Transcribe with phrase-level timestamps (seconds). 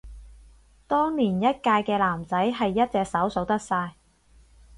[0.87, 3.93] 當年一屆嘅男仔係一隻手數得晒